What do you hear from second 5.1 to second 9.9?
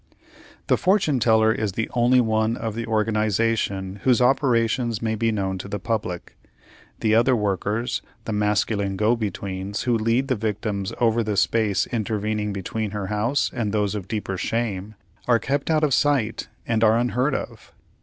be known to the public; the other workers—the masculine go betweens